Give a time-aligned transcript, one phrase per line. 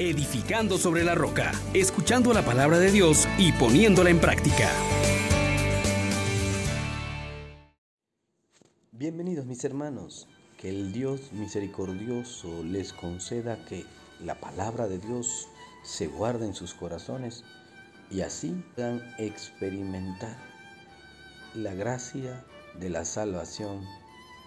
[0.00, 4.70] edificando sobre la roca, escuchando la palabra de Dios y poniéndola en práctica.
[8.92, 10.26] Bienvenidos mis hermanos,
[10.58, 13.84] que el Dios misericordioso les conceda que
[14.24, 15.48] la palabra de Dios
[15.82, 17.44] se guarde en sus corazones
[18.10, 20.38] y así puedan experimentar
[21.54, 22.42] la gracia
[22.78, 23.84] de la salvación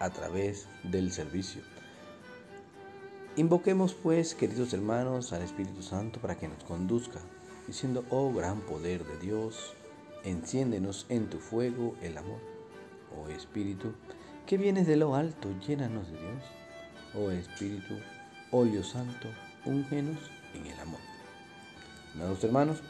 [0.00, 1.62] a través del servicio.
[3.38, 7.20] Invoquemos pues, queridos hermanos, al Espíritu Santo para que nos conduzca,
[7.68, 9.74] diciendo, oh gran poder de Dios,
[10.24, 12.40] enciéndenos en tu fuego el amor.
[13.16, 13.92] Oh Espíritu,
[14.44, 16.42] que vienes de lo alto, llénanos de Dios.
[17.14, 17.94] Oh Espíritu,
[18.50, 19.28] óleo santo,
[19.64, 20.18] úngenos
[20.54, 21.00] en el amor.
[22.16, 22.82] Amados hermanos,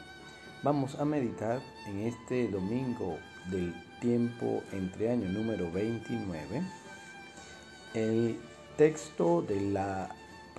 [0.63, 3.19] vamos a meditar en este domingo
[3.51, 3.71] del
[4.01, 6.63] tiempo entre año número 29
[7.93, 8.39] el
[8.77, 10.09] texto de la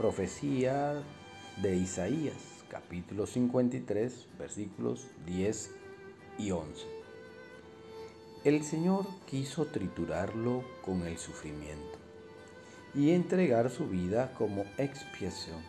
[0.01, 1.03] profecía
[1.61, 5.75] de Isaías, capítulo 53, versículos 10
[6.39, 6.87] y 11.
[8.45, 11.99] El Señor quiso triturarlo con el sufrimiento
[12.95, 15.61] y entregar su vida como expiación.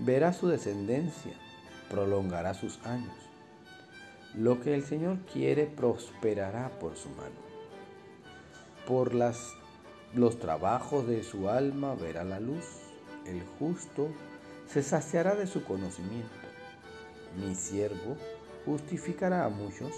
[0.00, 1.34] Verá su descendencia,
[1.88, 3.14] prolongará sus años.
[4.34, 7.44] Lo que el Señor quiere prosperará por su mano.
[8.88, 9.54] Por las
[10.14, 12.83] los trabajos de su alma verá la luz,
[13.26, 14.08] el justo
[14.72, 16.28] se saciará de su conocimiento.
[17.36, 18.16] Mi siervo
[18.64, 19.92] justificará a muchos,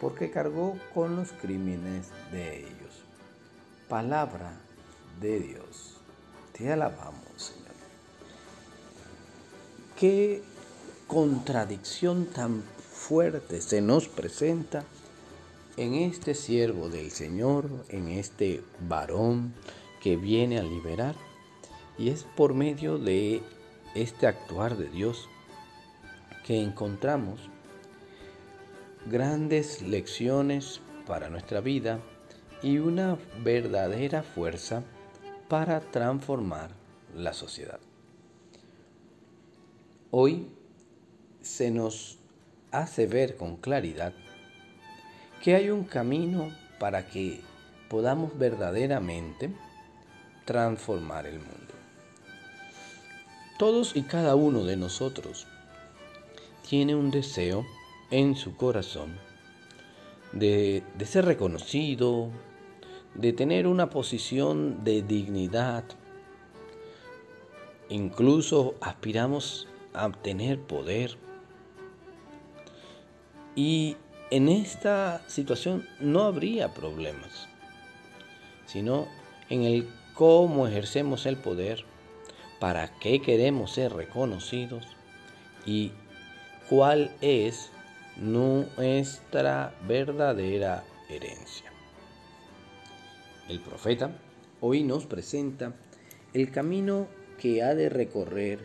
[0.00, 3.04] porque cargó con los crímenes de ellos.
[3.88, 4.52] Palabra
[5.20, 5.96] de Dios.
[6.56, 7.68] Te alabamos, Señor.
[9.98, 10.42] Qué
[11.06, 14.84] contradicción tan fuerte se nos presenta
[15.76, 19.54] en este siervo del Señor, en este varón
[20.00, 21.14] que viene a liberar,
[21.98, 23.42] y es por medio de
[23.94, 25.28] este actuar de Dios
[26.46, 27.40] que encontramos
[29.06, 32.00] grandes lecciones para nuestra vida
[32.62, 34.84] y una verdadera fuerza
[35.48, 36.70] para transformar
[37.14, 37.80] la sociedad.
[40.10, 40.48] Hoy
[41.40, 42.18] se nos
[42.70, 44.12] hace ver con claridad
[45.42, 47.40] que hay un camino para que
[47.88, 49.50] podamos verdaderamente
[50.44, 51.77] transformar el mundo.
[53.58, 55.48] Todos y cada uno de nosotros
[56.68, 57.66] tiene un deseo
[58.10, 59.18] en su corazón
[60.32, 62.30] de, ser reconocido,
[63.14, 65.82] de tener una posición de dignidad.
[67.88, 71.16] Incluso aspiramos a obtener poder.
[73.56, 73.96] Y
[74.30, 77.48] en esta situación no habría problemas,
[78.66, 79.08] sino
[79.48, 81.87] en el cómo ejercemos el poder,
[82.58, 84.84] para qué queremos ser reconocidos
[85.64, 85.92] y
[86.68, 87.70] cuál es
[88.16, 91.70] nuestra verdadera herencia.
[93.48, 94.10] El profeta
[94.60, 95.74] hoy nos presenta
[96.34, 97.06] el camino
[97.38, 98.58] que ha de recorrer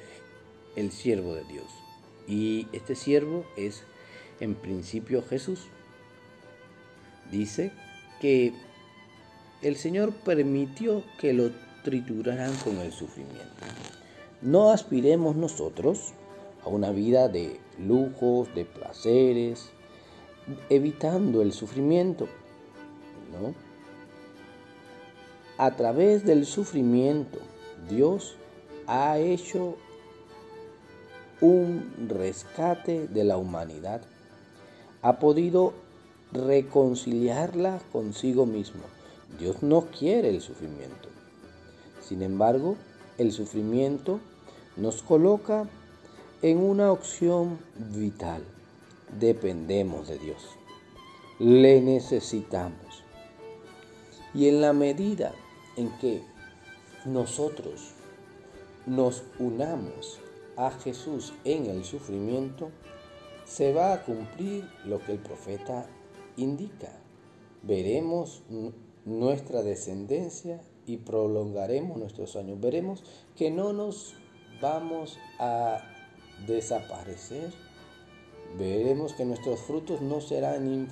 [0.76, 1.68] el siervo de Dios.
[2.28, 3.84] Y este siervo es
[4.40, 5.68] en principio Jesús.
[7.32, 7.72] Dice
[8.20, 8.54] que
[9.62, 11.52] el Señor permitió que lo
[11.84, 13.66] trituraran con el sufrimiento.
[14.42, 16.14] No aspiremos nosotros
[16.64, 19.70] a una vida de lujos, de placeres,
[20.70, 22.28] evitando el sufrimiento.
[23.32, 23.54] ¿no?
[25.58, 27.40] A través del sufrimiento,
[27.90, 28.36] Dios
[28.88, 29.78] ha hecho
[31.42, 34.02] un rescate de la humanidad
[35.04, 35.74] ha podido
[36.32, 38.84] reconciliarla consigo mismo.
[39.38, 41.10] Dios no quiere el sufrimiento.
[42.08, 42.76] Sin embargo,
[43.18, 44.20] el sufrimiento
[44.76, 45.70] nos coloca
[46.42, 47.60] en una opción
[47.94, 48.44] vital.
[49.20, 50.44] Dependemos de Dios.
[51.40, 53.04] Le necesitamos.
[54.34, 55.34] Y en la medida
[55.78, 56.24] en que
[57.06, 57.94] nosotros
[58.86, 60.20] nos unamos
[60.58, 62.70] a Jesús en el sufrimiento,
[63.46, 65.88] se va a cumplir lo que el profeta
[66.36, 66.92] indica.
[67.62, 68.44] Veremos
[69.06, 72.60] nuestra descendencia y prolongaremos nuestros años.
[72.60, 73.04] Veremos
[73.36, 74.16] que no nos
[74.62, 75.82] vamos a
[76.48, 77.54] desaparecer.
[78.58, 80.88] Veremos que nuestros frutos no serán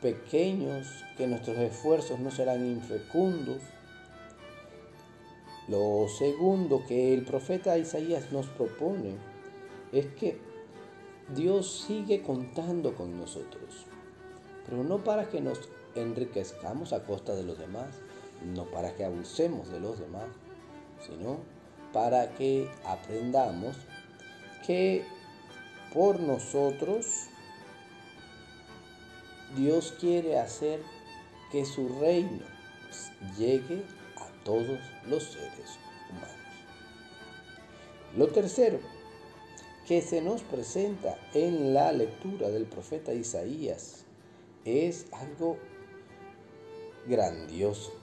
[0.00, 0.86] pequeños,
[1.16, 3.62] que nuestros esfuerzos no serán infecundos.
[5.68, 9.14] Lo segundo que el profeta Isaías nos propone
[9.92, 10.38] es que
[11.34, 13.86] Dios sigue contando con nosotros,
[14.66, 15.60] pero no para que nos
[15.94, 18.00] enriquezcamos a costa de los demás,
[18.46, 20.28] no para que abusemos de los demás,
[21.06, 21.38] sino
[21.92, 23.76] para que aprendamos
[24.66, 25.04] que
[25.92, 27.26] por nosotros
[29.56, 30.82] Dios quiere hacer
[31.50, 32.44] que su reino
[33.36, 33.84] llegue
[34.16, 35.78] a todos los seres
[36.10, 36.36] humanos.
[38.16, 38.80] Lo tercero
[39.86, 44.04] que se nos presenta en la lectura del profeta Isaías
[44.64, 45.58] es algo
[47.06, 48.01] grandioso.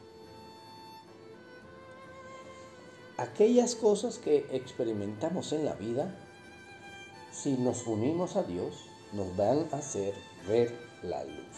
[3.19, 6.15] Aquellas cosas que experimentamos en la vida,
[7.33, 10.13] si nos unimos a Dios, nos van a hacer
[10.47, 10.73] ver
[11.03, 11.57] la luz.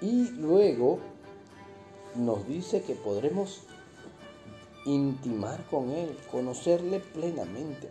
[0.00, 1.00] Y luego
[2.14, 3.62] nos dice que podremos
[4.86, 7.90] intimar con Él, conocerle plenamente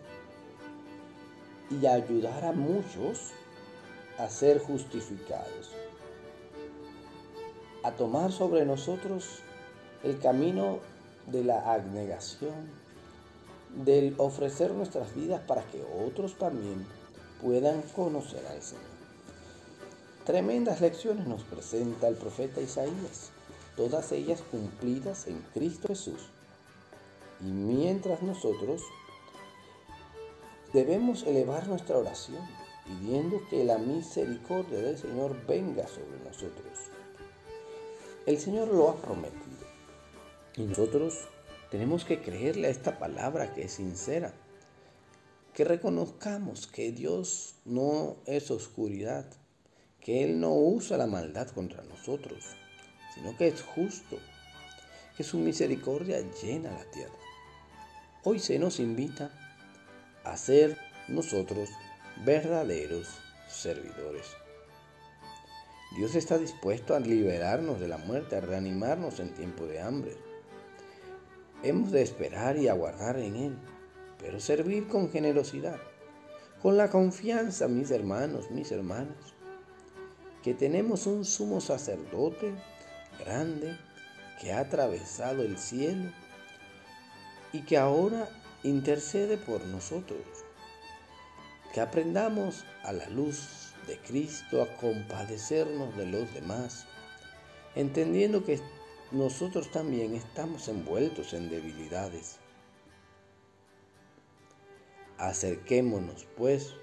[1.69, 3.31] y ayudar a muchos
[4.18, 5.72] a ser justificados,
[7.84, 9.42] a tomar sobre nosotros
[10.01, 10.80] el camino
[11.31, 12.70] de la abnegación,
[13.84, 16.86] del ofrecer nuestras vidas para que otros también
[17.42, 18.84] puedan conocer al Señor.
[20.26, 23.31] Tremendas lecciones nos presenta el profeta Isaías,
[23.76, 26.30] todas ellas cumplidas en Cristo Jesús.
[27.42, 28.82] Y mientras nosotros
[30.74, 32.42] debemos elevar nuestra oración
[32.86, 36.78] pidiendo que la misericordia del Señor venga sobre nosotros.
[38.25, 39.49] El Señor lo ha prometido
[40.60, 41.30] y nosotros
[41.72, 44.34] tenemos que creerle a esta palabra que es sincera,
[45.54, 49.26] que reconozcamos que Dios no es oscuridad,
[50.02, 52.44] que Él no usa la maldad contra nosotros,
[53.16, 54.18] sino que es justo,
[55.16, 57.16] que su misericordia llena la tierra.
[58.24, 59.32] Hoy se nos invita
[60.26, 60.78] a ser
[61.08, 61.70] nosotros
[62.26, 63.08] verdaderos
[63.48, 64.26] servidores.
[65.96, 70.29] Dios está dispuesto a liberarnos de la muerte, a reanimarnos en tiempo de hambre.
[71.62, 73.58] Hemos de esperar y aguardar en Él,
[74.18, 75.80] pero servir con generosidad,
[76.62, 79.18] con la confianza, mis hermanos, mis hermanas,
[80.42, 82.54] que tenemos un sumo sacerdote
[83.20, 83.78] grande
[84.40, 86.12] que ha atravesado el cielo
[87.52, 88.30] y que ahora
[88.64, 90.22] intercede por nosotros.
[91.74, 96.86] Que aprendamos a la luz de Cristo a compadecernos de los demás,
[97.76, 98.62] entendiendo que
[99.12, 102.38] nosotros también estamos envueltos en debilidades.
[105.18, 106.76] Acerquémonos, pues,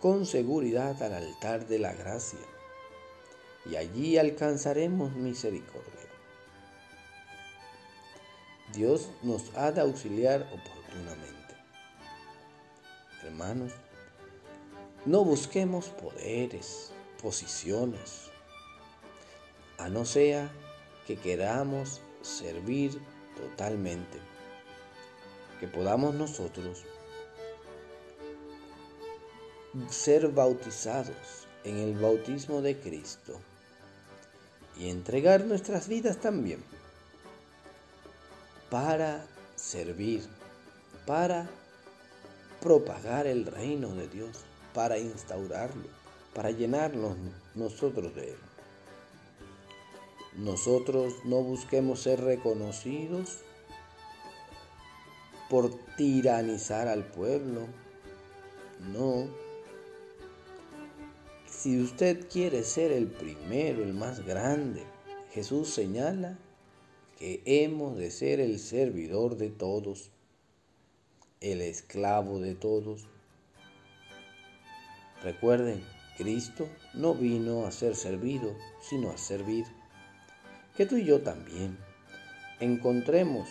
[0.00, 2.38] con seguridad al altar de la gracia,
[3.64, 5.92] y allí alcanzaremos misericordia.
[8.72, 11.54] Dios nos ha de auxiliar oportunamente.
[13.22, 13.72] Hermanos,
[15.04, 16.92] no busquemos poderes,
[17.22, 18.30] posiciones,
[19.78, 20.50] a no sea
[21.06, 23.00] que queramos servir
[23.36, 24.18] totalmente,
[25.60, 26.84] que podamos nosotros
[29.90, 33.38] ser bautizados en el bautismo de Cristo
[34.78, 36.62] y entregar nuestras vidas también
[38.70, 39.24] para
[39.54, 40.26] servir,
[41.06, 41.48] para
[42.60, 44.44] propagar el reino de Dios,
[44.74, 45.88] para instaurarlo,
[46.34, 47.16] para llenarnos
[47.54, 48.38] nosotros de él.
[50.36, 53.38] Nosotros no busquemos ser reconocidos
[55.48, 57.66] por tiranizar al pueblo.
[58.92, 59.28] No.
[61.48, 64.84] Si usted quiere ser el primero, el más grande,
[65.32, 66.38] Jesús señala
[67.18, 70.10] que hemos de ser el servidor de todos,
[71.40, 73.06] el esclavo de todos.
[75.22, 75.82] Recuerden,
[76.18, 79.64] Cristo no vino a ser servido, sino a servir.
[80.76, 81.78] Que tú y yo también
[82.60, 83.48] encontremos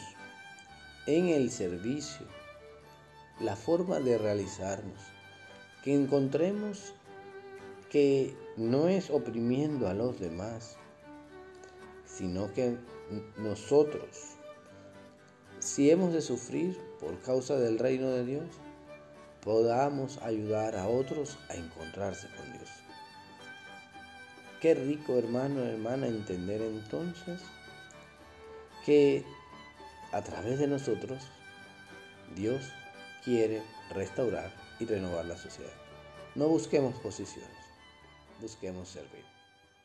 [1.07, 2.25] en el servicio
[3.39, 4.99] la forma de realizarnos,
[5.83, 6.93] que encontremos
[7.89, 10.77] que no es oprimiendo a los demás,
[12.05, 12.77] sino que
[13.37, 14.37] nosotros,
[15.59, 18.45] si hemos de sufrir por causa del reino de Dios,
[19.41, 22.84] podamos ayudar a otros a encontrarse con Dios.
[24.61, 27.41] Qué rico hermano, hermana, entender entonces
[28.85, 29.23] que
[30.11, 31.21] a través de nosotros
[32.35, 32.63] Dios
[33.23, 33.61] quiere
[33.93, 35.73] restaurar y renovar la sociedad.
[36.35, 37.51] No busquemos posiciones,
[38.41, 39.25] busquemos servir.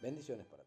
[0.01, 0.61] Bendiciones para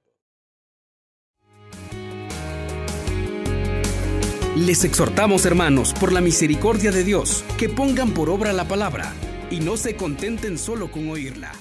[4.56, 9.12] Les exhortamos, hermanos, por la misericordia de Dios, que pongan por obra la palabra
[9.50, 11.52] y no se contenten solo con oírla.